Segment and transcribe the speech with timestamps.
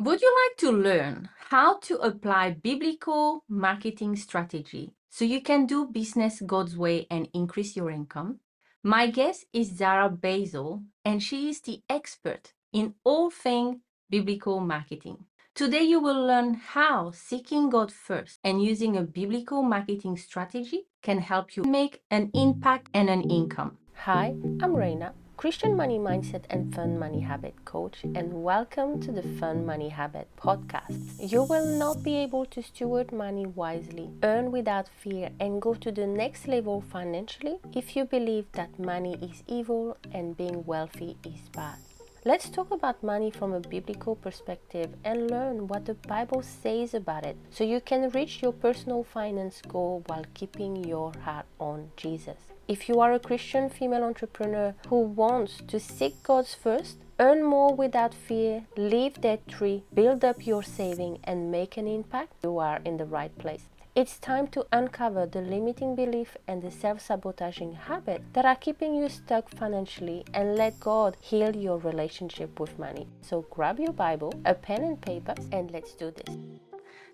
[0.00, 5.86] Would you like to learn how to apply biblical marketing strategy so you can do
[5.86, 8.38] business God's way and increase your income?
[8.84, 15.24] My guest is Sarah Beisel, and she is the expert in all things biblical marketing.
[15.56, 21.18] Today, you will learn how seeking God first and using a biblical marketing strategy can
[21.18, 23.78] help you make an impact and an income.
[24.04, 29.22] Hi, I'm Reina, Christian money mindset and fun money habit coach, and welcome to the
[29.38, 30.98] Fun Money Habit podcast.
[31.20, 35.92] You will not be able to steward money wisely, earn without fear, and go to
[35.92, 41.48] the next level financially if you believe that money is evil and being wealthy is
[41.52, 41.76] bad.
[42.24, 47.24] Let's talk about money from a biblical perspective and learn what the Bible says about
[47.24, 52.47] it so you can reach your personal finance goal while keeping your heart on Jesus.
[52.68, 57.74] If you are a Christian female entrepreneur who wants to seek God's first, earn more
[57.74, 62.80] without fear, leave debt free, build up your saving, and make an impact, you are
[62.84, 63.70] in the right place.
[63.94, 68.94] It's time to uncover the limiting belief and the self sabotaging habit that are keeping
[68.94, 73.08] you stuck financially and let God heal your relationship with money.
[73.22, 76.36] So grab your Bible, a pen and paper, and let's do this.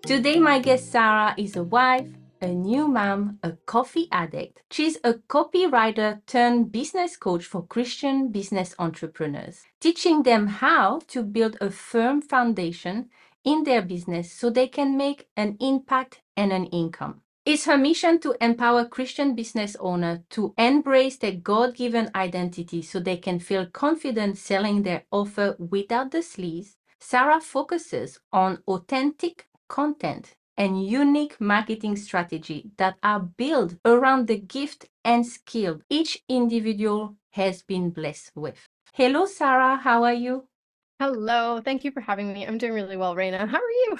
[0.05, 2.09] Today, my guest Sarah is a wife,
[2.45, 4.61] a new mom, a coffee addict.
[4.69, 11.57] She's a copywriter turned business coach for Christian business entrepreneurs, teaching them how to build
[11.59, 13.09] a firm foundation
[13.43, 17.21] in their business so they can make an impact and an income.
[17.45, 22.99] It's her mission to empower Christian business owners to embrace their God given identity so
[22.99, 26.75] they can feel confident selling their offer without the sleaze.
[26.99, 34.87] Sarah focuses on authentic content and unique marketing strategy that are built around the gift
[35.03, 38.67] and skill each individual has been blessed with.
[38.93, 39.77] Hello, Sarah.
[39.77, 40.47] How are you?
[40.99, 41.61] Hello.
[41.63, 42.45] Thank you for having me.
[42.47, 43.45] I'm doing really well, Reina.
[43.45, 43.97] How are you?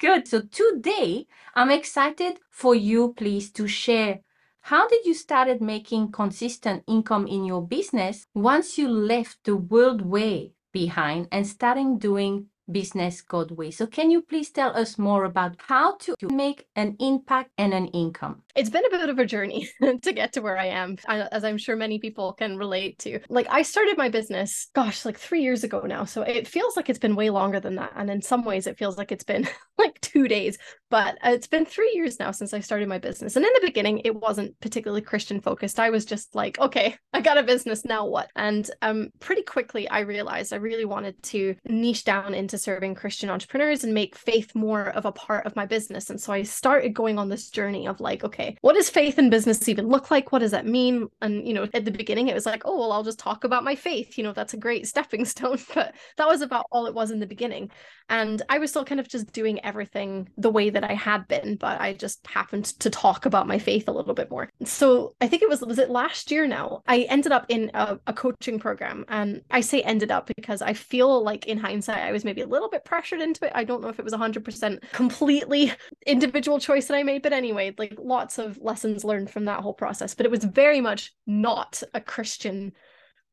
[0.00, 0.28] Good.
[0.28, 4.20] So today I'm excited for you, please, to share
[4.60, 10.02] how did you started making consistent income in your business once you left the world
[10.02, 13.70] way behind and starting doing business God way.
[13.70, 17.88] So can you please tell us more about how to make an impact and an
[17.88, 18.42] income?
[18.54, 19.68] It's been a bit of a journey
[20.02, 23.20] to get to where I am, as I'm sure many people can relate to.
[23.28, 26.04] Like I started my business, gosh, like three years ago now.
[26.04, 27.92] So it feels like it's been way longer than that.
[27.96, 29.48] And in some ways, it feels like it's been
[29.78, 30.58] like two days.
[30.90, 33.36] But it's been three years now since I started my business.
[33.36, 35.80] And in the beginning, it wasn't particularly Christian focused.
[35.80, 38.30] I was just like, okay, I got a business, now what?
[38.36, 43.30] And um, pretty quickly, I realized I really wanted to niche down into serving Christian
[43.30, 46.10] entrepreneurs and make faith more of a part of my business.
[46.10, 49.18] And so I started going on this journey of like, okay, okay, what does faith
[49.18, 50.32] in business even look like?
[50.32, 51.08] What does that mean?
[51.20, 53.64] And, you know, at the beginning, it was like, oh, well, I'll just talk about
[53.64, 54.18] my faith.
[54.18, 55.58] You know, that's a great stepping stone.
[55.74, 57.70] But that was about all it was in the beginning.
[58.08, 61.56] And I was still kind of just doing everything the way that I had been,
[61.56, 64.50] but I just happened to talk about my faith a little bit more.
[64.64, 66.82] So I think it was, was it last year now?
[66.86, 69.06] I ended up in a, a coaching program.
[69.08, 72.48] And I say ended up because I feel like in hindsight, I was maybe a
[72.48, 73.52] little bit pressured into it.
[73.54, 75.72] I don't know if it was 100% completely
[76.06, 79.74] individual choice that I made, but anyway, like lots of lessons learned from that whole
[79.74, 82.72] process, but it was very much not a Christian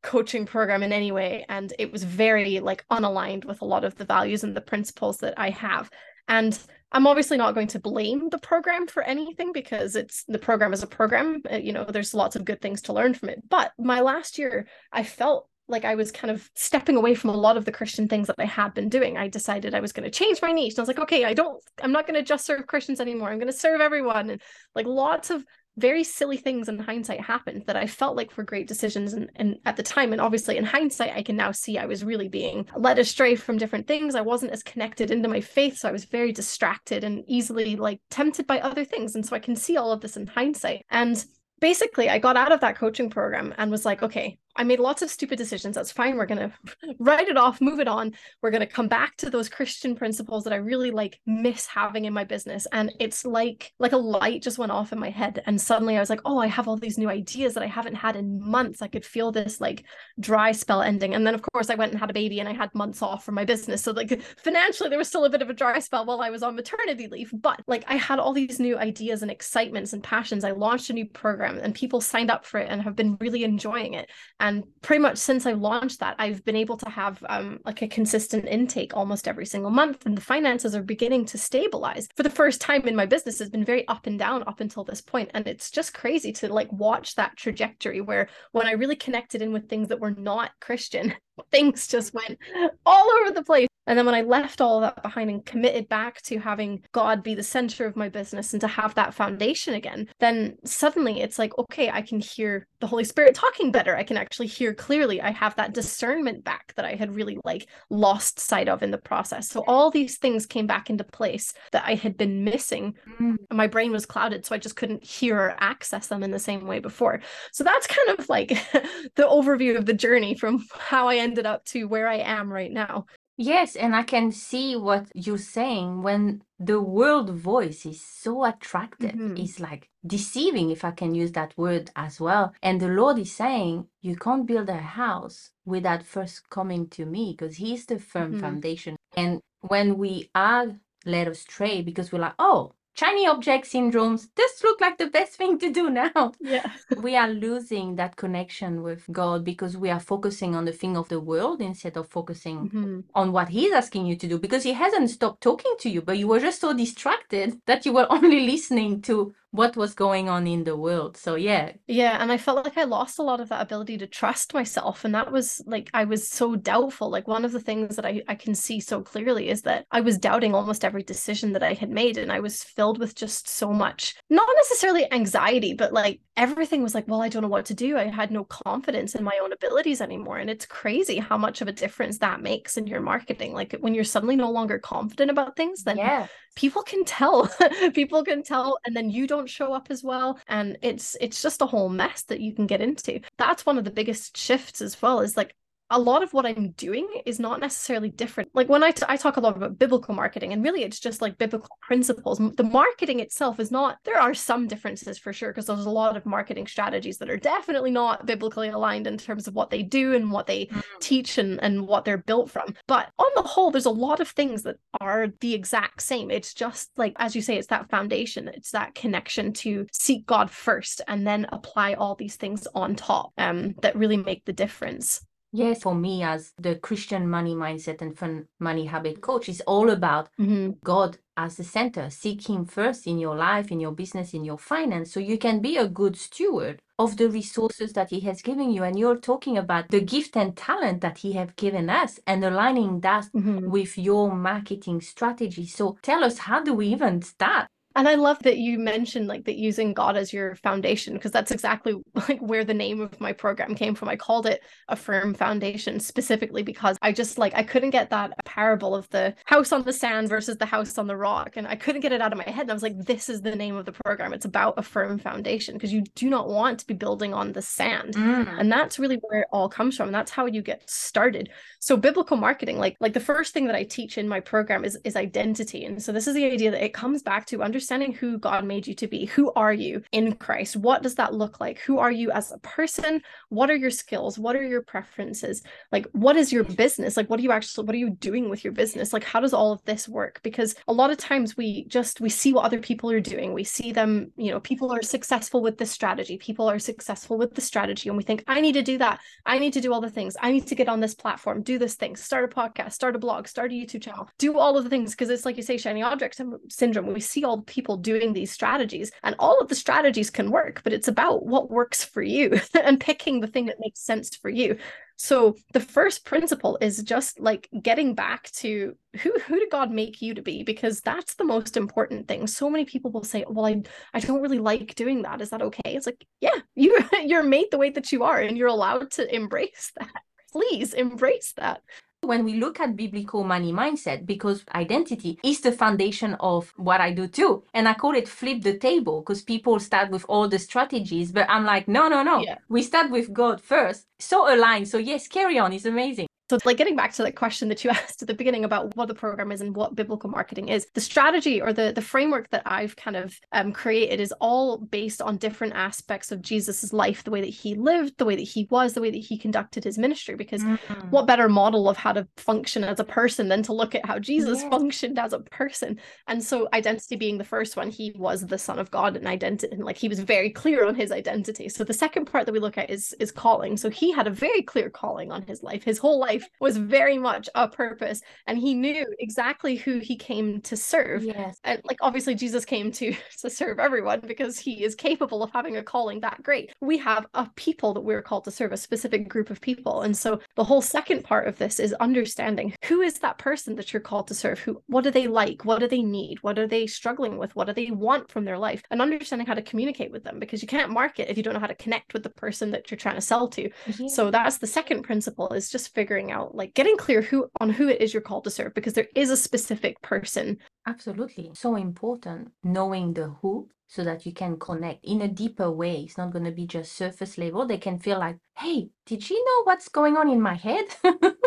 [0.01, 1.45] coaching program in any way.
[1.47, 5.17] And it was very like unaligned with a lot of the values and the principles
[5.19, 5.89] that I have.
[6.28, 6.57] And
[6.91, 10.83] I'm obviously not going to blame the program for anything because it's the program is
[10.83, 11.41] a program.
[11.49, 13.41] Uh, you know, there's lots of good things to learn from it.
[13.49, 17.38] But my last year, I felt like I was kind of stepping away from a
[17.38, 19.18] lot of the Christian things that I had been doing.
[19.18, 20.74] I decided I was going to change my niche.
[20.74, 23.30] And I was like, okay, I don't, I'm not going to just serve Christians anymore.
[23.30, 24.30] I'm going to serve everyone.
[24.30, 24.42] And
[24.76, 25.44] like lots of
[25.78, 29.56] very silly things in hindsight happened that I felt like were great decisions and, and
[29.66, 30.12] at the time.
[30.12, 33.58] And obviously in hindsight, I can now see I was really being led astray from
[33.58, 34.14] different things.
[34.14, 35.78] I wasn't as connected into my faith.
[35.78, 39.16] So I was very distracted and easily like tempted by other things.
[39.16, 40.86] And so I can see all of this in hindsight.
[40.90, 41.24] And
[41.62, 45.01] basically I got out of that coaching program and was like, okay, I made lots
[45.01, 45.75] of stupid decisions.
[45.75, 46.17] That's fine.
[46.17, 48.13] We're going to write it off, move it on.
[48.41, 52.05] We're going to come back to those Christian principles that I really like miss having
[52.05, 52.67] in my business.
[52.72, 55.99] And it's like like a light just went off in my head and suddenly I
[55.99, 58.81] was like, "Oh, I have all these new ideas that I haven't had in months."
[58.81, 59.85] I could feel this like
[60.20, 61.14] dry spell ending.
[61.16, 63.26] And then of course I went and had a baby and I had months off
[63.26, 63.84] from my business.
[63.84, 66.43] So like financially there was still a bit of a dry spell while I was
[66.43, 70.43] on maternity leave, but like I had all these new ideas and excitements and passions.
[70.43, 73.43] I launched a new program and people signed up for it and have been really
[73.43, 74.09] enjoying it
[74.41, 77.88] and pretty much since I launched that, I've been able to have um, like a
[77.88, 82.08] consistent intake almost every single month, and the finances are beginning to stabilize.
[82.16, 84.84] For the first time in my business, has been very up and down up until
[84.84, 88.96] this point, and it's just crazy to like watch that trajectory where when I really
[88.96, 91.14] connected in with things that were not Christian,
[91.51, 92.37] things just went
[92.85, 93.67] all over the place.
[93.87, 97.33] And then when I left all that behind and committed back to having God be
[97.33, 101.57] the center of my business and to have that foundation again, then suddenly it's like,
[101.57, 103.95] okay, I can hear the Holy Spirit talking better.
[103.95, 105.19] I can actually hear clearly.
[105.19, 108.97] I have that discernment back that I had really like lost sight of in the
[108.99, 109.49] process.
[109.49, 112.93] So all these things came back into place that I had been missing.
[113.19, 113.37] Mm.
[113.51, 116.67] My brain was clouded, so I just couldn't hear or access them in the same
[116.67, 117.19] way before.
[117.51, 118.49] So that's kind of like
[119.16, 122.72] the overview of the journey from how I ended up to where I am right
[122.72, 123.05] now.
[123.37, 129.13] Yes, and I can see what you're saying when the world voice is so attractive.
[129.13, 129.37] Mm-hmm.
[129.37, 132.53] It's like deceiving, if I can use that word as well.
[132.61, 137.35] And the Lord is saying, You can't build a house without first coming to me
[137.35, 138.41] because He's the firm mm-hmm.
[138.41, 138.95] foundation.
[139.17, 140.75] And when we are
[141.05, 145.58] led astray because we're like, Oh, shiny object syndromes this look like the best thing
[145.58, 146.72] to do now yeah
[147.02, 151.08] we are losing that connection with god because we are focusing on the thing of
[151.09, 152.99] the world instead of focusing mm-hmm.
[153.16, 156.17] on what he's asking you to do because he hasn't stopped talking to you but
[156.17, 160.48] you were just so distracted that you were only listening to what was going on
[160.48, 161.18] in the world.
[161.18, 161.74] So yeah.
[161.88, 165.03] Yeah, and I felt like I lost a lot of that ability to trust myself
[165.03, 167.09] and that was like I was so doubtful.
[167.09, 170.02] Like one of the things that I I can see so clearly is that I
[170.02, 173.50] was doubting almost every decision that I had made and I was filled with just
[173.50, 177.66] so much not necessarily anxiety, but like everything was like, well, I don't know what
[177.66, 177.98] to do.
[177.98, 181.68] I had no confidence in my own abilities anymore and it's crazy how much of
[181.68, 183.53] a difference that makes in your marketing.
[183.53, 187.50] Like when you're suddenly no longer confident about things, then yeah people can tell
[187.94, 191.62] people can tell and then you don't show up as well and it's it's just
[191.62, 193.20] a whole mess that you can get into.
[193.38, 195.56] That's one of the biggest shifts as well is like
[195.91, 198.49] a lot of what I'm doing is not necessarily different.
[198.53, 201.22] Like when I, t- I talk a lot about biblical marketing, and really it's just
[201.22, 202.40] like biblical principles.
[202.40, 206.17] The marketing itself is not, there are some differences for sure, because there's a lot
[206.17, 210.14] of marketing strategies that are definitely not biblically aligned in terms of what they do
[210.14, 210.84] and what they mm.
[211.02, 212.73] teach and, and what they're built from.
[212.88, 216.32] But on the whole, there's a lot of things that are the exact same.
[216.32, 220.49] It's just like, as you say, it's that foundation, it's that connection to seek God
[220.49, 225.26] first and then apply all these things on top um, that really make the difference.
[225.53, 229.90] Yes, for me, as the Christian money mindset and fun money habit coach, is all
[229.90, 230.72] about mm-hmm.
[230.84, 232.09] God as the center.
[232.09, 235.59] Seek Him first in your life, in your business, in your finance, so you can
[235.59, 238.84] be a good steward of the resources that He has given you.
[238.84, 243.02] And you're talking about the gift and talent that He have given us and aligning
[243.02, 243.70] that mm-hmm.
[243.70, 245.66] with your marketing strategy.
[245.66, 247.68] So tell us, how do we even start?
[247.96, 251.52] And I love that you mentioned like that using God as your foundation because that's
[251.52, 254.09] exactly like where the name of my program came from.
[254.09, 258.34] I called it a firm foundation specifically because I just like I couldn't get that
[258.46, 261.75] parable of the house on the sand versus the house on the rock and I
[261.75, 263.75] couldn't get it out of my head and I was like this is the name
[263.75, 264.34] of the program.
[264.34, 267.62] It's about a firm foundation because you do not want to be building on the
[267.62, 268.15] sand.
[268.15, 268.60] Mm.
[268.60, 270.08] And that's really where it all comes from.
[270.08, 271.50] And that's how you get started.
[271.79, 274.98] So biblical marketing like like the first thing that I teach in my program is
[275.03, 275.84] is identity.
[275.84, 278.63] And so this is the idea that it comes back to understanding understanding who God
[278.63, 279.25] made you to be.
[279.25, 280.77] Who are you in Christ?
[280.77, 281.79] What does that look like?
[281.79, 283.24] Who are you as a person?
[283.50, 284.38] What are your skills?
[284.38, 285.63] What are your preferences?
[285.91, 287.17] Like, what is your business?
[287.17, 289.13] Like, what are you actually, what are you doing with your business?
[289.13, 290.41] Like, how does all of this work?
[290.43, 293.51] Because a lot of times we just, we see what other people are doing.
[293.51, 296.38] We see them, you know, people are successful with this strategy.
[296.38, 298.10] People are successful with the strategy.
[298.10, 299.19] And we think, I need to do that.
[299.48, 300.38] I need to do all the things.
[300.39, 303.19] I need to get on this platform, do this thing, start a podcast, start a
[303.19, 305.15] blog, start a YouTube channel, do all of the things.
[305.15, 307.07] Because it's like you say, shiny object syndrome.
[307.11, 310.93] We see all people doing these strategies and all of the strategies can work but
[310.93, 314.77] it's about what works for you and picking the thing that makes sense for you
[315.21, 320.19] so the first principle is just like getting back to who who did God make
[320.19, 322.47] you to be because that's the most important thing.
[322.47, 323.83] So many people will say, "Well, I
[324.15, 325.39] I don't really like doing that.
[325.39, 328.57] Is that okay?" It's like, "Yeah, you you're made the way that you are and
[328.57, 331.83] you're allowed to embrace that." Please embrace that
[332.21, 337.11] when we look at biblical money mindset because identity is the foundation of what I
[337.11, 337.63] do too.
[337.73, 341.49] And I call it flip the table because people start with all the strategies, but
[341.49, 342.39] I'm like, no, no, no.
[342.39, 342.57] Yeah.
[342.69, 344.05] We start with God first.
[344.19, 344.87] So aligned.
[344.87, 345.73] So yes, carry on.
[345.73, 346.27] It's amazing.
[346.51, 349.08] So, like getting back to the question that you asked at the beginning about what
[349.08, 352.63] the program is and what biblical marketing is, the strategy or the the framework that
[352.65, 357.31] I've kind of um, created is all based on different aspects of Jesus's life, the
[357.31, 359.98] way that he lived, the way that he was, the way that he conducted his
[359.98, 360.36] ministry.
[360.36, 361.10] Because mm-hmm.
[361.10, 364.20] what better model of how to function as a person than to look at how
[364.20, 364.72] Jesus yeah.
[364.72, 365.98] functioned as a person?
[366.27, 369.74] And so, identity being the first one, he was the Son of God and identity,
[369.74, 371.70] and like he was very clear on his identity.
[371.70, 373.77] So the second part that we look at is is calling.
[373.77, 375.86] So he had a very clear calling on his life.
[375.86, 380.15] His whole life life was very much a purpose and he knew exactly who he
[380.15, 381.24] came to serve.
[381.24, 381.60] Yes.
[381.63, 385.77] And like obviously Jesus came to to serve everyone because he is capable of having
[385.77, 386.74] a calling that great.
[386.81, 390.01] We have a people that we're called to serve, a specific group of people.
[390.01, 393.93] And so the whole second part of this is understanding who is that person that
[393.93, 394.60] you're called to serve?
[394.60, 395.65] Who what do they like?
[395.65, 396.39] What do they need?
[396.41, 397.55] What are they struggling with?
[397.55, 398.83] What do they want from their life?
[398.91, 401.60] And understanding how to communicate with them because you can't market if you don't know
[401.60, 403.69] how to connect with the person that you're trying to sell to.
[403.98, 404.07] Yeah.
[404.07, 407.88] So that's the second principle is just figuring out like getting clear who on who
[407.88, 410.57] it is you're called to serve because there is a specific person.
[410.88, 411.51] Absolutely.
[411.53, 416.01] So important knowing the who so that you can connect in a deeper way.
[416.01, 417.65] It's not going to be just surface level.
[417.65, 420.85] They can feel like, hey, did she know what's going on in my head?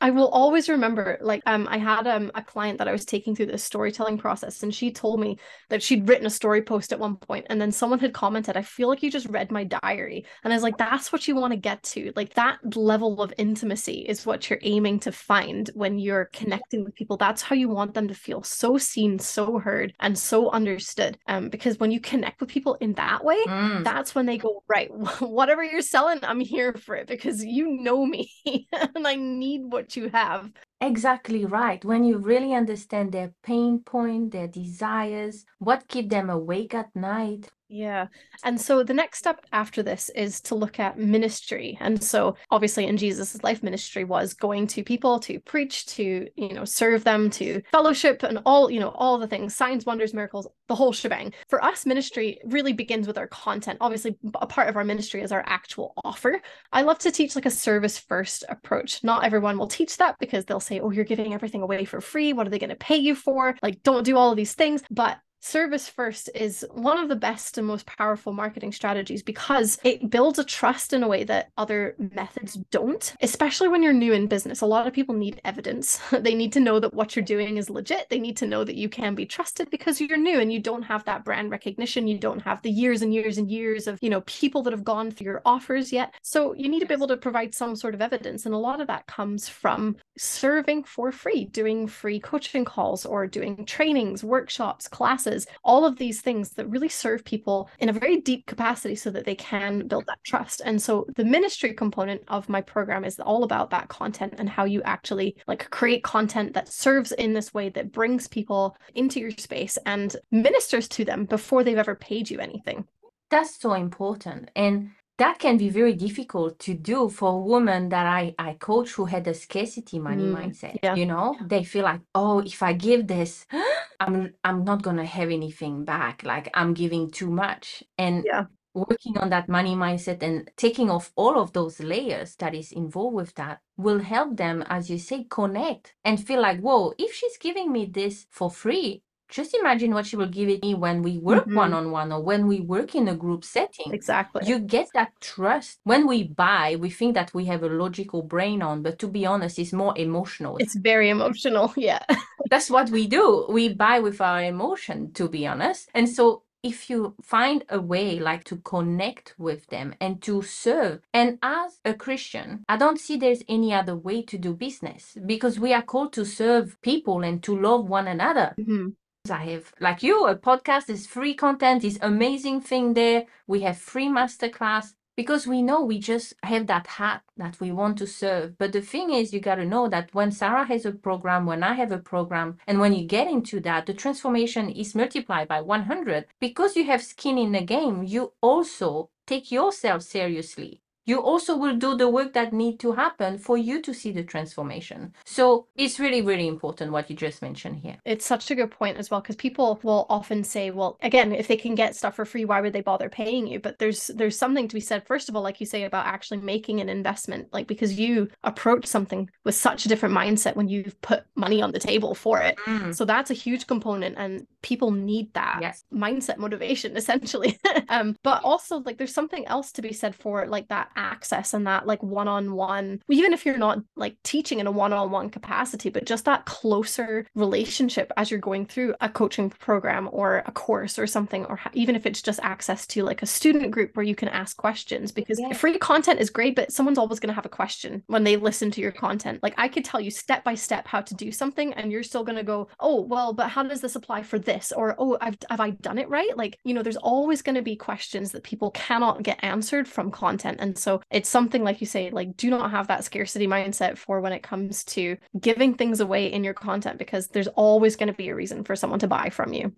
[0.00, 3.34] I will always remember, like, um, I had um a client that I was taking
[3.34, 5.38] through this storytelling process, and she told me
[5.70, 8.62] that she'd written a story post at one point, and then someone had commented, "I
[8.62, 11.52] feel like you just read my diary," and I was like, "That's what you want
[11.52, 15.98] to get to, like that level of intimacy is what you're aiming to find when
[15.98, 17.16] you're connecting with people.
[17.16, 21.18] That's how you want them to feel so seen, so heard, and so understood.
[21.26, 24.62] Um, because when you connect with people in that way, Mm, that's when they go,
[24.68, 24.90] right,
[25.20, 28.30] whatever you're selling, I'm here for it because you know me
[28.72, 30.52] and I need what you have.
[30.80, 31.84] Exactly right.
[31.84, 37.50] When you really understand their pain point, their desires, what keep them awake at night.
[37.70, 38.06] Yeah.
[38.44, 41.76] And so the next step after this is to look at ministry.
[41.80, 46.54] And so obviously in Jesus' life ministry was going to people to preach, to, you
[46.54, 50.48] know, serve them, to fellowship and all, you know, all the things, signs, wonders, miracles,
[50.68, 51.34] the whole shebang.
[51.48, 53.78] For us, ministry really begins with our content.
[53.82, 56.40] Obviously, a part of our ministry is our actual offer.
[56.72, 59.04] I love to teach like a service first approach.
[59.04, 62.32] Not everyone will teach that because they'll say, oh, you're giving everything away for free.
[62.32, 63.56] What are they going to pay you for?
[63.62, 64.82] Like, don't do all of these things.
[64.90, 70.10] But Service first is one of the best and most powerful marketing strategies because it
[70.10, 74.26] builds a trust in a way that other methods don't, especially when you're new in
[74.26, 74.62] business.
[74.62, 76.00] A lot of people need evidence.
[76.10, 78.08] they need to know that what you're doing is legit.
[78.10, 80.82] They need to know that you can be trusted because you're new and you don't
[80.82, 82.08] have that brand recognition.
[82.08, 84.84] You don't have the years and years and years of, you know, people that have
[84.84, 86.14] gone through your offers yet.
[86.22, 88.44] So you need to be able to provide some sort of evidence.
[88.44, 93.26] And a lot of that comes from serving for free, doing free coaching calls or
[93.28, 95.27] doing trainings, workshops, classes
[95.64, 99.24] all of these things that really serve people in a very deep capacity so that
[99.24, 100.60] they can build that trust.
[100.64, 104.64] And so the ministry component of my program is all about that content and how
[104.64, 109.30] you actually like create content that serves in this way that brings people into your
[109.32, 112.86] space and ministers to them before they've ever paid you anything.
[113.30, 114.50] That's so important.
[114.56, 119.04] And that can be very difficult to do for women that I, I coach who
[119.06, 120.78] had a scarcity money Mm, mindset.
[120.82, 120.94] yeah.
[120.94, 123.44] You know, they feel like, oh, if I give this,
[124.00, 126.22] I'm I'm not gonna have anything back.
[126.24, 127.82] Like I'm giving too much.
[127.98, 128.46] And Yeah.
[128.74, 133.16] working on that money mindset and taking off all of those layers that is involved
[133.16, 137.36] with that will help them, as you say, connect and feel like, whoa, if she's
[137.38, 141.18] giving me this for free, just imagine what she will give it me when we
[141.18, 141.54] work Mhm.
[141.54, 143.92] one on one or when we work in a group setting.
[143.92, 144.42] Exactly.
[144.46, 145.78] You get that trust.
[145.84, 149.26] When we buy, we think that we have a logical brain on, but to be
[149.26, 150.56] honest, it's more emotional.
[150.58, 151.72] it's very emotional.
[151.76, 152.02] Yeah.
[152.50, 153.46] That's what we do.
[153.50, 155.90] We buy with our emotion, to be honest.
[155.94, 161.00] And so if you find a way like to connect with them and to serve,
[161.12, 165.60] and as a Christian, I don't see there's any other way to do business because
[165.60, 168.54] we are called to serve people and to love one another.
[168.58, 168.94] Mhm.
[169.30, 173.26] I have, like you, a podcast is free content, is amazing thing there.
[173.46, 177.98] We have free masterclass because we know we just have that hat that we want
[177.98, 178.56] to serve.
[178.56, 181.64] But the thing is, you got to know that when Sarah has a program, when
[181.64, 185.60] I have a program, and when you get into that, the transformation is multiplied by
[185.60, 188.04] 100 because you have skin in the game.
[188.04, 193.38] You also take yourself seriously you also will do the work that need to happen
[193.38, 197.76] for you to see the transformation so it's really really important what you just mentioned
[197.84, 201.32] here It's such a good point as well because people will often say, well, again,
[201.32, 203.58] if they can get stuff for free, why would they bother paying you?
[203.60, 206.38] But there's there's something to be said first of all, like you say about actually
[206.38, 211.00] making an investment, like because you approach something with such a different mindset when you've
[211.10, 212.56] put money on the table for it.
[212.66, 217.58] Mm, So that's a huge component, and people need that yes mindset motivation essentially.
[217.88, 221.66] um, but also like there's something else to be said for like that access and
[221.66, 226.24] that like one-on-one, even if you're not like teaching in a one-on-one capacity, but just
[226.24, 231.44] that closer relationship as you're going through a coaching program or a course or something,
[231.46, 234.56] or even if it's just access to like a student group where you can ask
[234.56, 235.52] questions because Yeah.
[235.52, 238.70] free content is great, but someone's always going to have a question when they listen
[238.72, 239.42] to your content.
[239.42, 242.24] Like I could tell you step by step how to do something, and you're still
[242.24, 244.72] going to go, oh, well, but how does this apply for this?
[244.72, 246.36] Or oh, I've have I done it right?
[246.36, 250.10] Like you know, there's always going to be questions that people cannot get answered from
[250.10, 253.46] content, and so so it's something like you say, like do not have that scarcity
[253.46, 257.94] mindset for when it comes to giving things away in your content because there's always
[257.94, 259.70] going to be a reason for someone to buy from you.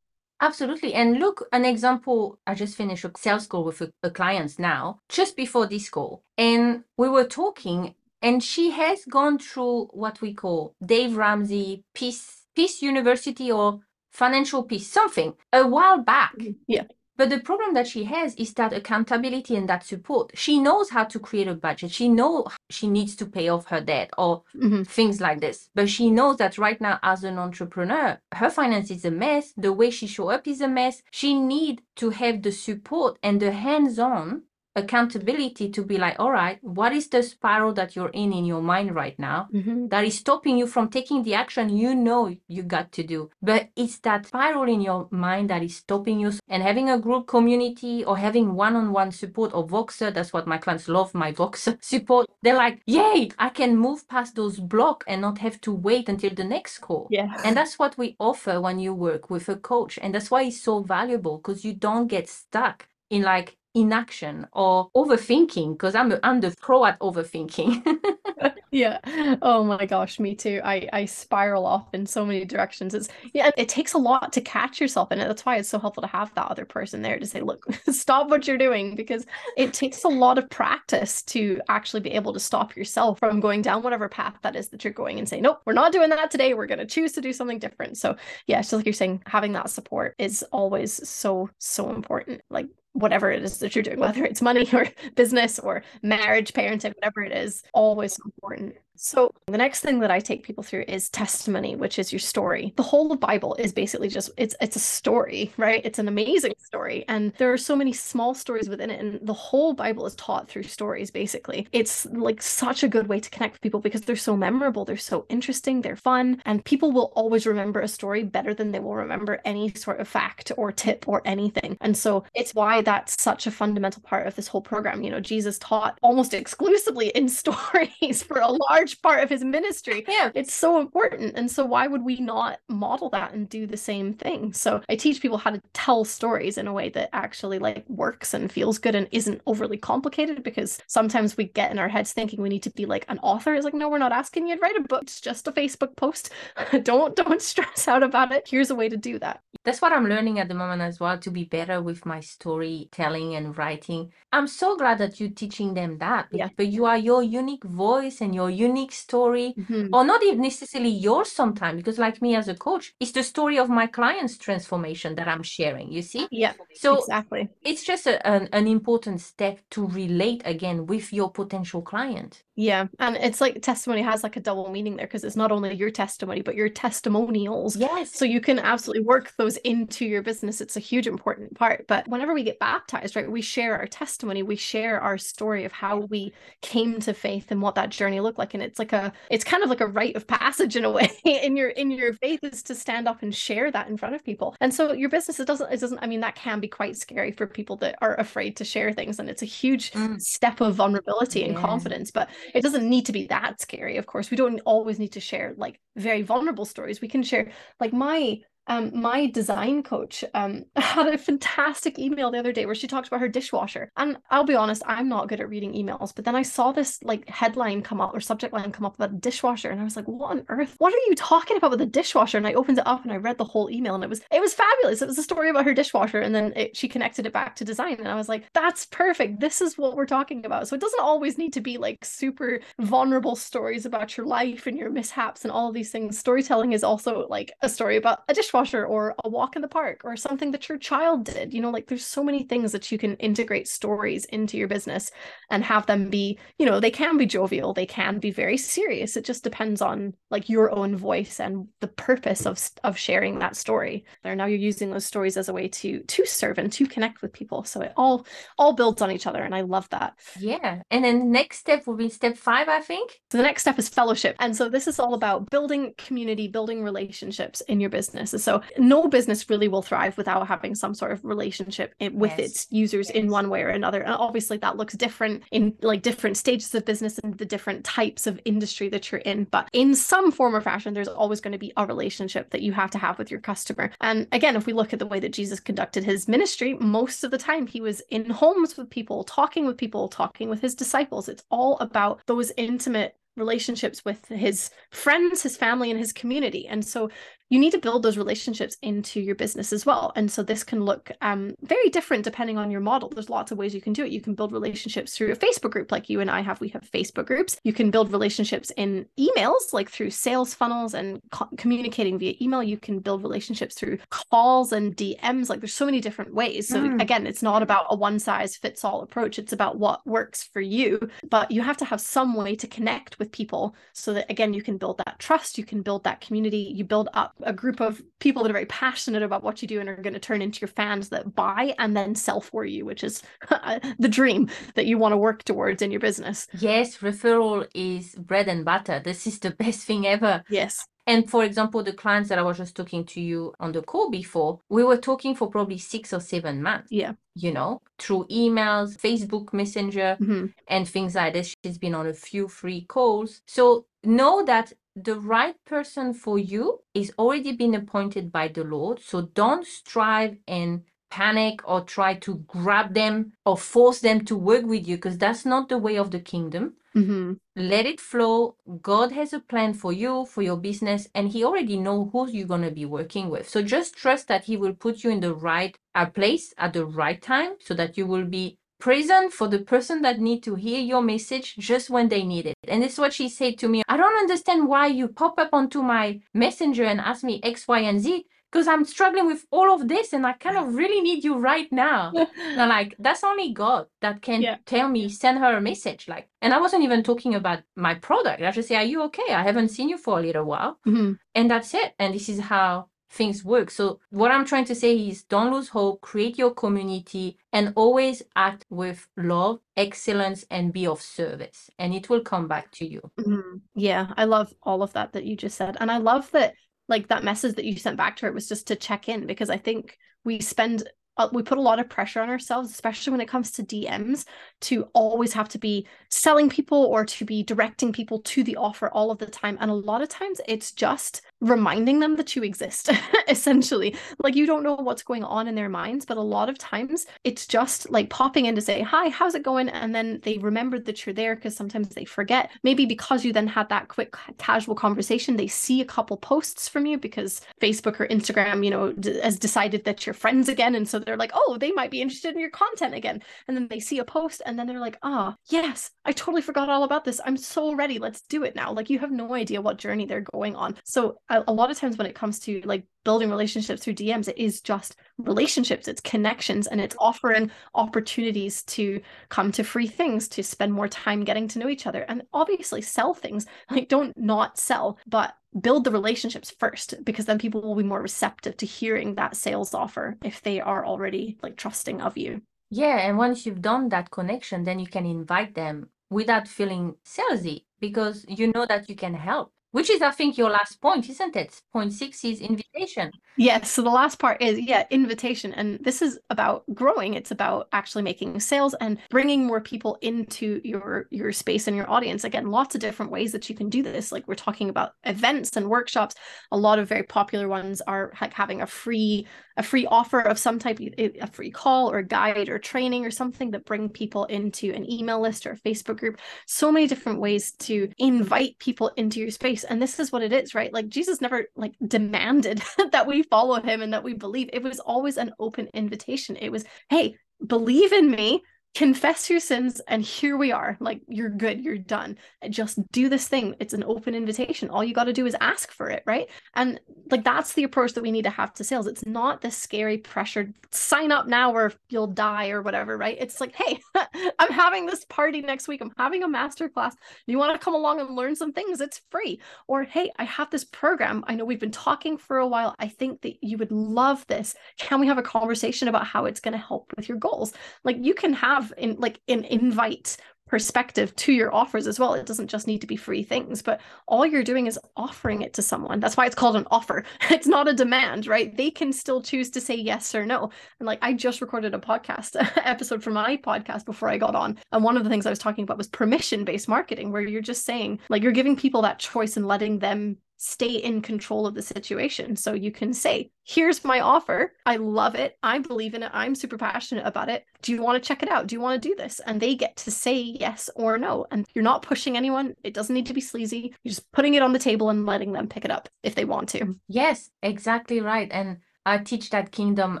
[0.42, 0.92] Absolutely.
[0.92, 4.98] And look, an example, I just finished a sales call with a, a client now,
[5.08, 6.24] just before this call.
[6.36, 12.42] And we were talking, and she has gone through what we call Dave Ramsey Peace,
[12.54, 13.80] Peace University or
[14.10, 16.36] Financial Peace, something a while back.
[16.38, 16.84] Mm, yeah.
[17.16, 20.32] But the problem that she has is that accountability and that support.
[20.34, 21.90] She knows how to create a budget.
[21.90, 24.86] She knows she needs to pay off her debt or Mhm.
[24.86, 25.68] things like this.
[25.74, 29.52] But she knows that right now as an entrepreneur, her finance is a mess.
[29.56, 31.02] The way she show up is a mess.
[31.10, 34.42] She need to have the support and the hands-on
[34.76, 38.62] accountability to be like, all right, what is the spiral that you're in in your
[38.62, 39.48] mind right now?
[39.52, 39.90] Mhm.
[39.90, 43.30] that is stopping you from taking the action you know you got to do.
[43.42, 46.32] But it's that spiral in your mind that is stopping you.
[46.48, 50.46] And having a group community or having one on one support or Voxer, that's what
[50.46, 52.26] my clients love my Voxer support.
[52.42, 56.34] They're like, yay, I can move past those blocks and not have to wait until
[56.34, 57.08] the next call.
[57.10, 57.28] Yeah.
[57.44, 59.98] And that's what we offer when you work with a coach.
[60.02, 64.90] And that's why it's so valuable because you don't get stuck in like inaction or
[64.96, 67.84] overthinking because I'm, I'm the pro at overthinking.
[68.72, 69.00] Yeah.
[69.42, 70.58] Oh my gosh, me too.
[70.64, 72.94] I I spiral off in so many directions.
[72.94, 75.28] It's yeah, it takes a lot to catch yourself in it.
[75.28, 78.30] That's why it's so helpful to have that other person there to say, look, stop
[78.30, 79.26] what you're doing because
[79.58, 83.60] it takes a lot of practice to actually be able to stop yourself from going
[83.60, 86.30] down whatever path that is that you're going and say, nope, we're not doing that
[86.30, 86.54] today.
[86.54, 87.98] We're going to choose to do something different.
[87.98, 92.40] So yeah, just like you're saying, having that support is always so, so important.
[92.48, 96.94] Like whatever it is that you're doing, whether it's money or business or marriage, parenting,
[96.96, 98.74] whatever it is, always important.
[99.04, 102.72] So the next thing that I take people through is testimony, which is your story.
[102.76, 105.82] The whole Bible is basically just it's it's a story, right?
[105.84, 107.04] It's an amazing story.
[107.08, 109.00] And there are so many small stories within it.
[109.00, 111.66] And the whole Bible is taught through stories, basically.
[111.72, 114.96] It's like such a good way to connect with people because they're so memorable, they're
[114.96, 118.94] so interesting, they're fun, and people will always remember a story better than they will
[118.94, 121.76] remember any sort of fact or tip or anything.
[121.80, 125.02] And so it's why that's such a fundamental part of this whole program.
[125.02, 130.04] You know, Jesus taught almost exclusively in stories for a large part of his ministry.
[130.08, 130.30] yeah.
[130.34, 131.36] It's so important.
[131.36, 134.52] And so why would we not model that and do the same thing?
[134.52, 138.34] So I teach people how to tell stories in a way that actually like works
[138.34, 142.42] and feels good and isn't overly complicated because sometimes we get in our heads thinking
[142.42, 143.54] we need to be like an author.
[143.54, 145.02] It's like, no, we're not asking you to write a book.
[145.02, 146.30] It's just a Facebook post.
[146.82, 148.48] don't don't stress out about it.
[148.48, 149.40] Here's a way to do that.
[149.64, 153.34] That's what I'm learning at the moment as well to be better with my storytelling
[153.36, 154.12] and writing.
[154.32, 156.28] I'm so glad that you're teaching them that.
[156.32, 156.48] Yeah.
[156.56, 159.88] But you are your unique voice and your unique story, Mhm.
[159.92, 163.58] or not even necessarily yours sometimes, because like me as a coach, it's the story
[163.58, 166.26] of my client's transformation that I'm sharing, you see?
[166.30, 167.48] Yeah, So exactly.
[167.62, 172.42] it's just a, an, an important step to relate again with your potential client.
[172.54, 172.86] Yeah.
[172.98, 175.90] And it's like testimony has like a double meaning there because it's not only your
[175.90, 177.76] testimony, but your testimonials.
[177.76, 178.12] Yes.
[178.12, 180.60] So you can absolutely work those into your business.
[180.60, 181.86] It's a huge important part.
[181.88, 185.72] But whenever we get baptized, right, we share our testimony, we share our story of
[185.72, 188.54] how we came to faith and what that journey looked like.
[188.54, 191.10] And it's like a it's kind of like a rite of passage in a way
[191.24, 194.24] in your in your faith is to stand up and share that in front of
[194.24, 194.54] people.
[194.60, 197.32] And so your business it doesn't it doesn't I mean that can be quite scary
[197.32, 199.18] for people that are afraid to share things.
[199.18, 200.20] And it's a huge Mm.
[200.20, 201.60] step of vulnerability and Yeah.
[201.60, 202.10] confidence.
[202.10, 205.20] But it doesn't need to be that scary of course we don't always need to
[205.20, 210.64] share like very vulnerable stories we can share like my um my design coach um
[210.76, 213.90] had a fantastic email the other day where she talked about her dishwasher.
[213.96, 217.02] And I'll be honest I'm not good at reading emails but then I saw this
[217.02, 219.96] like headline come up or subject line come up about a dishwasher and I was
[219.96, 220.74] like what on earth?
[220.78, 222.38] What are you talking about with a dishwasher?
[222.38, 224.40] And I opened it up and I read the whole email and it was it
[224.40, 225.02] was fabulous.
[225.02, 227.64] It was a story about her dishwasher and then it, she connected it back to
[227.64, 229.40] design and I was like that's perfect.
[229.40, 230.68] This is what we're talking about.
[230.68, 234.78] So it doesn't always need to be like super vulnerable stories about your life and
[234.78, 236.18] your mishaps and all these things.
[236.18, 240.02] Storytelling is also like a story about a dishwasher or a walk in the park
[240.04, 242.98] or something that your child did you know like there's so many things that you
[242.98, 245.10] can integrate stories into your business
[245.50, 249.16] and have them be you know they can be jovial they can be very serious
[249.16, 253.56] it just depends on like your own voice and the purpose of of sharing that
[253.56, 256.86] story there now you're using those stories as a way to to serve and to
[256.86, 258.26] connect with people so it all
[258.58, 260.82] all builds on each other and i love that Yeah.
[260.90, 263.20] And then the next step will be step five, I think.
[263.30, 264.36] so the next step is fellowship.
[264.38, 269.08] And so this is all about building community, building relationships in your business, So no
[269.08, 272.38] business really will thrive without having some sort of relationship with yes.
[272.38, 273.16] its users yes.
[273.16, 274.02] in one way or another.
[274.02, 278.26] And obviously that looks different in like different stages of business and the different types
[278.26, 279.44] of industry that you're in.
[279.44, 282.72] But in some form or fashion, there's always going to be a relationship that you
[282.72, 283.90] have to have with your customer.
[284.00, 287.30] And again, if we look at the way that Jesus conducted his ministry, most of
[287.30, 291.28] the time he was in homes with people, talking with people, talking with his disciples.
[291.28, 296.68] It's all about those intimate relationships with his friends, his family, and his community.
[296.68, 297.10] And so
[297.52, 300.10] you need to build those relationships into your business as well.
[300.16, 303.10] And so this can look um, very different depending on your model.
[303.10, 304.10] There's lots of ways you can do it.
[304.10, 306.62] You can build relationships through a Facebook group like you and I have.
[306.62, 307.58] We have Facebook groups.
[307.62, 312.62] You can build relationships in emails, like through sales funnels and co- communicating via email.
[312.62, 315.50] You can build relationships through calls and DMs.
[315.50, 316.68] Like there's so many different ways.
[316.68, 317.02] So mm.
[317.02, 319.38] again, it's not about a one size fits all approach.
[319.38, 320.98] It's about what works for you.
[321.28, 324.62] But you have to have some way to connect with people so that again, you
[324.62, 328.02] can build that trust, you can build that community, you build up a group of
[328.20, 330.60] people that are very passionate about what you do and are going to turn into
[330.60, 333.22] your fans that buy and then sell for you, which is
[333.98, 336.46] the dream that you want to work towards in your business.
[336.58, 339.00] Yes, referral is bread and butter.
[339.04, 340.44] This is the best thing ever.
[340.48, 340.86] Yes.
[341.06, 344.10] And for example, the clients that I was just talking to you on the call
[344.10, 346.88] before, we were talking for probably six or seven months.
[346.90, 347.14] Yeah.
[347.34, 350.46] You know, through emails, Facebook Messenger, mm-hmm.
[350.68, 351.56] and things like this.
[351.64, 353.42] She's been on a few free calls.
[353.46, 359.00] So know that the right person for you is already been appointed by the Lord.
[359.00, 364.64] So don't strive and panic or try to grab them or force them to work
[364.64, 366.74] with you because that's not the way of the kingdom.
[366.96, 367.34] Mm-hmm.
[367.56, 368.56] Let it flow.
[368.80, 372.46] God has a plan for you, for your business, and He already know who you're
[372.46, 373.48] gonna be working with.
[373.48, 376.84] So just trust that He will put you in the right uh, place at the
[376.84, 380.80] right time, so that you will be present for the person that need to hear
[380.80, 382.56] your message just when they need it.
[382.66, 383.84] And this is what she said to me.
[383.88, 387.78] I don't understand why you pop up onto my messenger and ask me X, Y,
[387.78, 391.22] and Z because I'm struggling with all of this and I kind of really need
[391.22, 392.12] you right now.
[392.40, 394.56] and like, that's only God that can yeah.
[394.66, 396.08] tell me, send her a message.
[396.08, 398.42] Like, and I wasn't even talking about my product.
[398.42, 399.32] I just say, Are you okay?
[399.32, 400.78] I haven't seen you for a little while.
[400.86, 401.12] Mm-hmm.
[401.36, 401.94] And that's it.
[402.00, 403.70] And this is how things work.
[403.70, 408.22] So what I'm trying to say is don't lose hope, create your community and always
[408.34, 413.02] act with love, excellence and be of service and it will come back to you.
[413.20, 413.58] Mm-hmm.
[413.74, 415.76] Yeah, I love all of that that you just said.
[415.80, 416.54] And I love that
[416.88, 419.50] like that message that you sent back to her was just to check in because
[419.50, 423.20] I think we spend uh, we put a lot of pressure on ourselves, especially when
[423.20, 424.24] it comes to DMs,
[424.60, 428.88] to always have to be selling people or to be directing people to the offer
[428.90, 429.58] all of the time.
[429.60, 432.90] And a lot of times it's just reminding them that you exist
[433.28, 433.96] essentially.
[434.22, 437.06] Like you don't know what's going on in their minds but a lot of times
[437.24, 439.68] it's just like popping in to say hi how's it going?
[439.68, 442.50] And then they remembered that you're there because sometimes they forget.
[442.62, 446.86] Maybe because you then had that quick casual conversation they see a couple posts from
[446.86, 450.74] you because facebook or instagram you know d- has decided that you're friends again.
[450.74, 453.22] And so they're like oh they might be interested in your content again.
[453.48, 456.42] And then they see a post and then they're like ah oh, yes i totally
[456.42, 457.20] forgot all about this.
[457.24, 457.98] I'm so ready.
[457.98, 458.72] Let's do it now.
[458.72, 460.76] Like you have no idea what journey they're going on.
[460.84, 464.28] So a, a lot of times when it comes to like building relationships through DMs,
[464.28, 470.28] it is just relationships, it's connections, and it's offering opportunities to come to free things,
[470.28, 473.46] to spend more time getting to know each other, and obviously sell things.
[473.70, 478.02] Like, don't not sell, but build the relationships first, because then people will be more
[478.02, 482.42] receptive to hearing that sales offer if they are already like trusting of you.
[482.70, 482.98] Yeah.
[482.98, 488.24] And once you've done that connection, then you can invite them without feeling salesy because
[488.28, 491.60] you know that you can help which is, I think, your last point, isn't it?
[491.72, 493.10] Point six is invitation.
[493.36, 493.70] Yes.
[493.70, 495.52] So the last part is, yeah, invitation.
[495.54, 497.14] And this is about growing.
[497.14, 501.90] It's about actually making sales and bringing more people into your your space and your
[501.90, 502.24] audience.
[502.24, 504.12] Again, lots of different ways that you can do this.
[504.12, 506.14] Like we're talking about events and workshops.
[506.52, 510.38] A lot of very popular ones are like having a free a free offer of
[510.38, 514.72] some type, a free call or guide or training or something that bring people into
[514.72, 516.18] an email list or a Facebook group.
[516.46, 519.64] So many different ways to invite people into your space.
[519.64, 520.72] And this is what it is, right?
[520.72, 522.62] Like Jesus never like demanded
[522.92, 524.50] that we follow him and that we believe.
[524.52, 526.36] It was always an open invitation.
[526.36, 528.42] It was, hey, believe in me
[528.74, 530.78] confess your sins and here we are.
[530.80, 531.62] Like you're good.
[531.62, 532.16] You're done.
[532.48, 533.54] Just do this thing.
[533.60, 534.70] It's an open invitation.
[534.70, 536.28] All you got to do is ask for it right?
[536.54, 536.80] And
[537.10, 538.86] like that's the approach that we need to have to sales.
[538.86, 543.16] It's not this scary pressured sign up now or you'll die or whatever right?
[543.20, 543.78] It's like hey
[544.38, 545.82] i'm having this party next week.
[545.82, 548.80] I'm having a master class you want to come along and learn some things?
[548.80, 549.40] It's free.
[549.68, 551.24] Or hey i have this program.
[551.28, 552.74] I know we've been talking for a while.
[552.78, 554.54] I think that you would love this.
[554.78, 557.52] Can we have a conversation about how it's going to help with your goals?
[557.84, 560.16] Like you can have have in like an invite
[560.52, 562.12] perspective to your offers as well.
[562.12, 565.54] It doesn't just need to be free things, but all you're doing is offering it
[565.54, 565.98] to someone.
[565.98, 567.04] That's why it's called an offer.
[567.30, 568.54] It's not a demand, right?
[568.54, 570.50] They can still choose to say yes or no.
[570.78, 574.58] And like I just recorded a podcast episode for my podcast before I got on.
[574.72, 577.40] And one of the things I was talking about was permission based marketing, where you're
[577.40, 581.54] just saying, like, you're giving people that choice and letting them stay in control of
[581.54, 582.34] the situation.
[582.34, 584.54] So you can say, here's my offer.
[584.66, 585.38] I love it.
[585.40, 586.10] I believe in it.
[586.12, 587.44] I'm super passionate about it.
[587.62, 588.48] Do you want to check it out?
[588.48, 589.20] Do you want to do this?
[589.20, 591.26] And they get to say yes or no.
[591.30, 592.54] And you're not pushing anyone.
[592.64, 593.72] It doesn't need to be sleazy.
[593.84, 596.24] You're just putting it on the table and letting them pick it up if they
[596.24, 596.74] want to.
[596.88, 598.28] Yes, exactly right.
[598.32, 600.00] And I teach that kingdom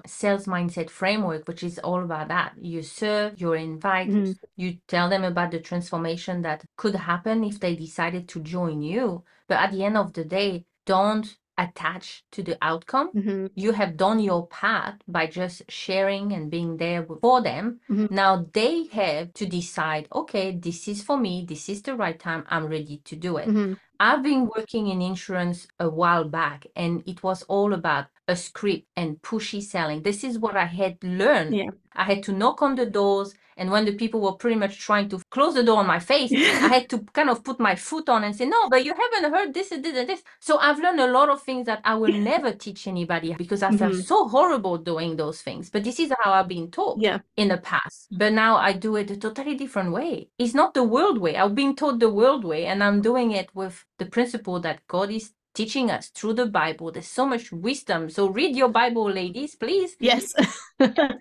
[0.06, 2.54] sales mindset framework, which is all about that.
[2.60, 4.36] You serve, you invite, Mhm.
[4.56, 9.22] you tell them about the transformation that could happen if they decided to join you.
[9.52, 13.10] But at the end of the day, don't attach to the outcome.
[13.14, 13.50] Mhm.
[13.54, 17.80] You have done your part by just sharing and being there for them.
[17.90, 18.10] Mhm.
[18.10, 22.46] Now they have to decide, okay, this is for me, this is the right time,
[22.48, 23.48] I'm ready to do it.
[23.48, 23.76] Mhm.
[24.00, 28.88] I've been working in insurance a while back, and it was all about a script
[28.96, 30.02] and pushy selling.
[30.02, 31.54] This is what I had learned.
[31.54, 31.72] Yeah.
[31.94, 35.08] I had to knock on the doors, and when the people were pretty much trying
[35.10, 38.08] to close the door on my face, I had to kind of put my foot
[38.08, 40.22] on and say, No, but you haven't heard this and this and this.
[40.40, 43.70] So I've learned a lot of things that I will never teach anybody because I
[43.72, 44.04] felt Mhm.
[44.04, 45.70] so horrible doing those things.
[45.70, 47.18] But this is how I've been taught Yeah.
[47.36, 48.08] in the past.
[48.10, 50.28] But now I do it a totally different way.
[50.38, 51.36] It's not the world way.
[51.36, 55.10] I've been taught the world way, and I'm doing it with the principle that God
[55.10, 56.90] is teaching us through the Bible.
[56.92, 58.10] There's so much wisdom.
[58.10, 59.96] So read your Bible, ladies, please.
[60.00, 60.34] Yes.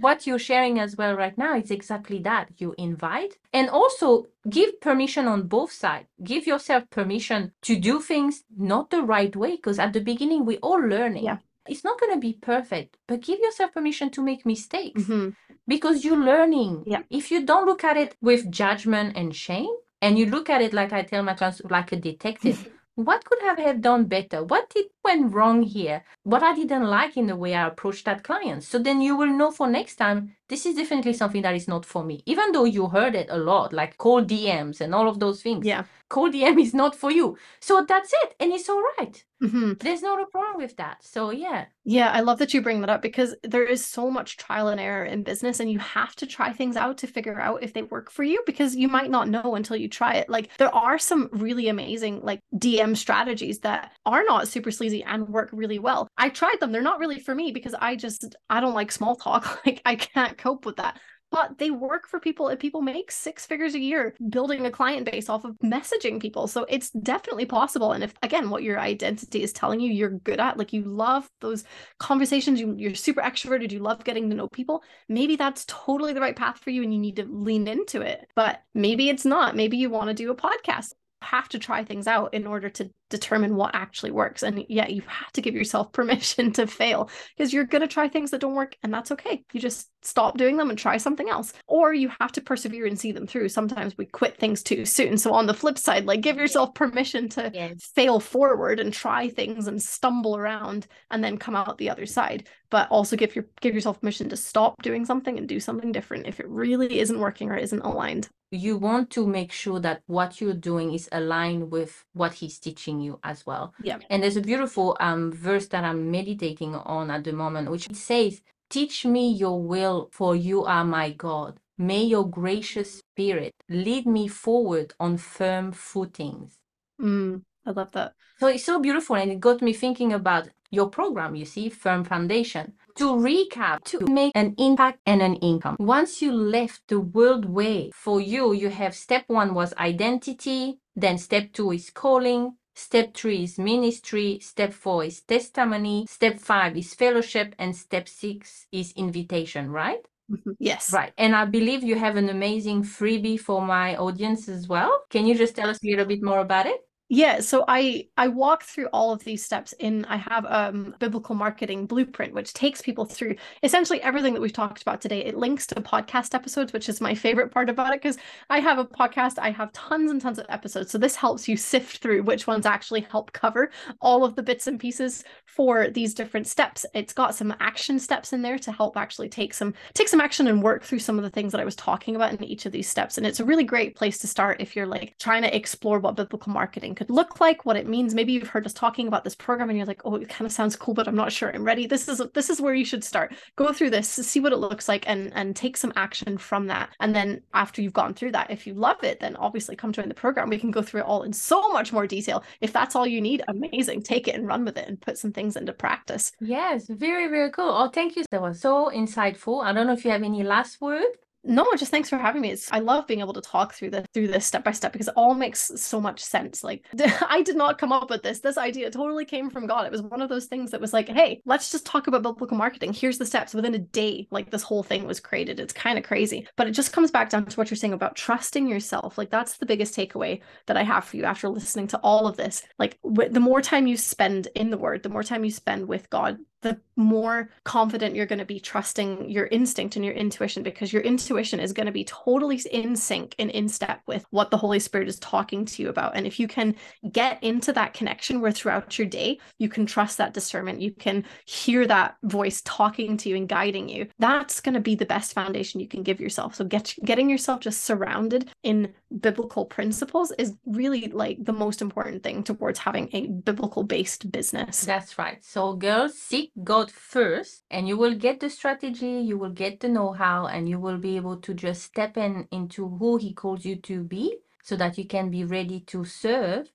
[0.00, 2.50] What you're sharing as well right now is exactly that.
[2.58, 6.06] You invite and also give permission on both sides.
[6.22, 10.58] Give yourself permission to do things not the right way because at the beginning we're
[10.62, 11.24] all learning.
[11.24, 11.38] Yeah.
[11.66, 15.34] It's not going to be perfect, but give yourself permission to make mistakes Mhm.
[15.66, 16.84] because you're learning.
[16.86, 17.02] Yeah.
[17.10, 20.72] If you don't look at it with judgment and shame, and you look at it
[20.74, 24.42] like I tell my clients, like a detective, what could I have done better?
[24.42, 26.02] What did went wrong here?
[26.24, 28.64] What I didn't like in the way I approached that client.
[28.64, 31.84] So then you will know for next time, this is definitely something that is not
[31.84, 32.22] for me.
[32.26, 35.66] Even though you heard it a lot, like cold DMs and all of those things.
[35.66, 35.84] Yeah.
[36.08, 37.36] Cold DM is not for you.
[37.60, 38.34] So that's it.
[38.38, 39.24] And it's all right.
[39.40, 40.98] hmm There's not a problem with that.
[41.04, 41.66] So yeah.
[41.84, 44.80] Yeah, I love that you bring that up because there is so much trial and
[44.80, 47.82] error in business, and you have to try things out to figure out if they
[47.82, 50.28] work for you because you might not know until you try it.
[50.28, 55.28] Like, there are some really amazing, like, DM strategies that are not super sleazy and
[55.28, 56.08] work really well.
[56.18, 59.16] I tried them, they're not really for me because I just, I don't like small
[59.16, 59.60] talk.
[59.66, 60.98] Like, I can't cope with that.
[61.30, 65.10] But they work for people, and people make six figures a year building a client
[65.10, 66.46] base off of messaging people.
[66.46, 67.92] So it's definitely possible.
[67.92, 71.28] And if, again, what your identity is telling you you're good at, like you love
[71.40, 71.64] those
[71.98, 76.20] conversations, you, you're super extroverted, you love getting to know people, maybe that's totally the
[76.20, 78.30] right path for you and you need to lean into it.
[78.34, 79.56] But maybe it's not.
[79.56, 80.92] Maybe you want to do a podcast.
[81.26, 84.42] Have to try things out in order to determine what actually works.
[84.42, 88.08] And yeah, you have to give yourself permission to fail because you're going to try
[88.08, 89.44] things that don't work and that's okay.
[89.52, 91.52] You just stop doing them and try something else.
[91.66, 93.48] Or you have to persevere and see them through.
[93.48, 95.18] Sometimes we quit things too soon.
[95.18, 97.90] So on the flip side, like give yourself permission to Yes.
[97.94, 102.48] fail forward and try things and stumble around and then come out the other side
[102.70, 106.26] but also give your give yourself permission to stop doing something and do something different
[106.26, 110.40] if it really isn't working or isn't aligned you want to make sure that what
[110.40, 113.74] you're doing is aligned with what he's teaching you as well.
[113.82, 113.98] Yeah.
[114.10, 118.42] And there's a beautiful um verse that I'm meditating on at the moment, which says,
[118.70, 121.58] Teach me your will, for you are my God.
[121.78, 126.58] May your gracious spirit lead me forward on firm footings.
[127.00, 130.88] mm, i love that So it's so beautiful, and it got me thinking about your
[130.90, 132.74] program, you see, Firm Foundation.
[132.96, 135.76] To recap, to make an impact and an income.
[135.78, 141.18] Once you left the world way, for you, you have step one was identity, then
[141.18, 146.94] step two is calling, step three is ministry, step four is testimony, step five is
[146.94, 150.00] fellowship, and step six is invitation, right?
[150.30, 150.56] Mhm.
[150.58, 151.12] yes Right.
[151.18, 155.04] And I believe you have an amazing freebie for my audience as well.
[155.10, 156.85] Can you just tell us a little bit more about it?
[157.08, 161.36] Yeah, so I I walk through all of these steps in I have um biblical
[161.36, 165.24] marketing blueprint which takes people through essentially everything that we've talked about today.
[165.24, 168.18] It links to podcast episodes, which is my favorite part about it because
[168.50, 170.90] I have a podcast, I have tons and tons of episodes.
[170.90, 174.66] So this helps you sift through which ones actually help cover all of the bits
[174.66, 176.84] and pieces for these different steps.
[176.92, 180.48] It's got some action steps in there to help actually take some take some action
[180.48, 182.72] and work through some of the things that I was talking about in each of
[182.72, 183.16] these steps.
[183.16, 186.16] And it's a really great place to start if you're like trying to explore what
[186.16, 188.14] biblical marketing could look like, what it means.
[188.14, 190.52] Maybe you've heard us talking about this program and you're like, oh, it kind of
[190.52, 191.86] sounds cool, but I'm not sure I'm ready.
[191.86, 193.34] This is this is where you should start.
[193.56, 196.90] Go through this, see what it looks like, and and take some action from that.
[197.00, 200.08] And then after you've gone through that, if you love it, then obviously come join
[200.08, 200.48] the program.
[200.48, 202.42] We can go through it all in so much more detail.
[202.60, 204.02] If that's all you need, amazing.
[204.02, 206.32] Take it and run with it and put some things into practice.
[206.40, 207.70] Yes, very, very cool.
[207.70, 208.24] Oh, thank you.
[208.30, 209.64] That was so insightful.
[209.64, 211.06] I don't know if you have any last word
[211.46, 212.50] no just thanks for having me.
[212.50, 215.08] It's i love being able to talk through this through this step by step because
[215.08, 216.62] it all makes so much sense.
[216.64, 216.84] Like
[217.28, 218.40] i did not come up with this.
[218.40, 219.86] This idea totally came from god.
[219.86, 222.56] It was one of those things that was like hey let's just talk about biblical
[222.56, 222.92] marketing.
[222.92, 223.54] Here's the steps.
[223.54, 225.60] Within a day like this whole thing was created.
[225.60, 228.16] It's kind of crazy but it just comes back down to what you're saying about
[228.16, 229.18] trusting yourself.
[229.18, 232.36] Like that's the biggest takeaway that i have for you after listening to all of
[232.36, 232.62] this.
[232.78, 236.08] Like the more time you spend in the word the more time you spend with
[236.10, 240.92] god the more confident you're going to be trusting your instinct and your intuition because
[240.92, 244.56] your intuition is going to be totally in sync and in step with what the
[244.56, 246.16] Holy Spirit is talking to you about.
[246.16, 246.74] And if you can
[247.12, 251.24] get into that connection where throughout your day you can trust that discernment, you can
[251.44, 255.34] hear that voice talking to you and guiding you, that's going to be the best
[255.34, 256.54] foundation you can give yourself.
[256.54, 262.22] So get getting yourself just surrounded in biblical principles is really like the most important
[262.22, 264.80] thing towards having a biblical based business.
[264.80, 265.44] That's right.
[265.44, 269.88] So girls seek God first, and you will get the strategy, you will get the
[269.88, 273.64] know how, and you will be able to just step in into who He calls
[273.64, 276.70] you to be so that you can be ready to serve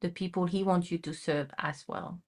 [0.00, 2.20] the people He wants you to serve as well.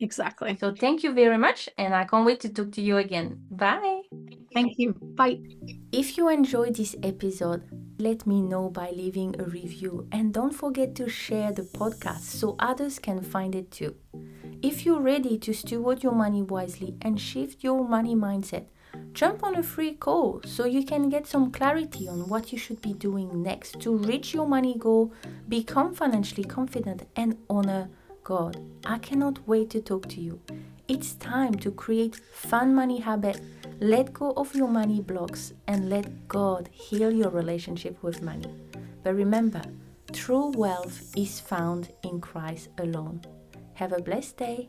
[0.00, 0.56] Exactly.
[0.56, 3.40] So thank you very much, and I can't wait to talk to you again.
[3.50, 4.02] Bye.
[4.52, 4.92] Thank you.
[4.92, 5.40] Bye.
[5.92, 7.62] If you enjoyed this episode,
[7.98, 12.56] let me know by leaving a review and don't forget to share the podcast so
[12.58, 13.94] others can find it too.
[14.64, 18.64] If you're ready to steward your money wisely and shift your money mindset,
[19.12, 22.80] jump on a free call so you can get some clarity on what you should
[22.80, 25.12] be doing next to reach your money goal,
[25.50, 27.90] become financially confident, and honor
[28.22, 28.56] God.
[28.86, 30.40] I cannot wait to talk to you.
[30.88, 33.42] It's time to create fun money habit.
[33.80, 38.54] Let go of your money blocks and let God heal your relationship with money.
[39.02, 39.60] But remember,
[40.14, 43.20] true wealth is found in Christ alone.
[43.74, 44.68] Have a blessed day.